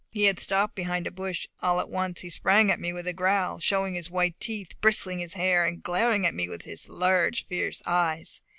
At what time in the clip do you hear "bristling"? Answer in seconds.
4.81-5.19